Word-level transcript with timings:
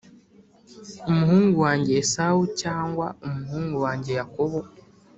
umuhungu 1.09 1.55
wanjye 1.65 1.93
Esawu 2.03 2.41
cyangwa 2.61 3.07
umuhungu 3.27 3.75
wanjye 3.85 4.11
yakobo 4.19 4.59